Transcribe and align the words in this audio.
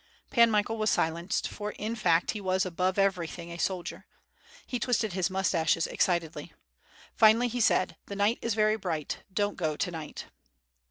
Pan 0.31 0.49
Michael 0.49 0.79
was 0.79 0.89
silenced, 0.89 1.47
for 1.47 1.73
in 1.73 1.95
fact 1.95 2.31
he 2.31 2.41
wbs 2.41 2.65
above 2.65 2.97
every 2.97 3.27
thing 3.27 3.51
a 3.51 3.59
soldier. 3.59 4.07
He 4.65 4.79
twisted 4.79 5.13
his 5.13 5.29
moustaches 5.29 5.85
excitedly. 5.85 6.53
Finally 7.13 7.49
he 7.49 7.61
said 7.61 7.97
''the 8.07 8.15
night 8.17 8.39
is 8.41 8.55
very 8.55 8.77
bright, 8.77 9.19
don't 9.31 9.57
go 9.57 9.77
to 9.77 9.91
night." 9.91 10.25